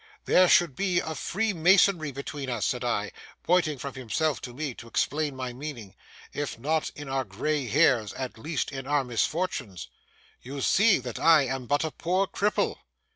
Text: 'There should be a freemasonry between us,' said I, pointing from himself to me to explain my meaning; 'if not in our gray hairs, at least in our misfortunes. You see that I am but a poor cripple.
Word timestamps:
'There 0.25 0.47
should 0.49 0.75
be 0.75 0.97
a 0.99 1.13
freemasonry 1.13 2.11
between 2.11 2.49
us,' 2.49 2.65
said 2.65 2.83
I, 2.83 3.11
pointing 3.43 3.77
from 3.77 3.93
himself 3.93 4.41
to 4.41 4.51
me 4.51 4.73
to 4.73 4.87
explain 4.87 5.35
my 5.35 5.53
meaning; 5.53 5.93
'if 6.33 6.57
not 6.57 6.89
in 6.95 7.07
our 7.07 7.23
gray 7.23 7.67
hairs, 7.67 8.11
at 8.13 8.39
least 8.39 8.71
in 8.71 8.87
our 8.87 9.03
misfortunes. 9.03 9.89
You 10.41 10.61
see 10.61 10.97
that 10.97 11.19
I 11.19 11.43
am 11.43 11.67
but 11.67 11.83
a 11.83 11.91
poor 11.91 12.25
cripple. 12.25 12.79